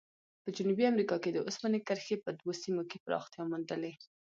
[0.43, 3.93] په جنوبي امریکا کې د اوسپنې کرښې په دوو سیمو کې پراختیا موندلې.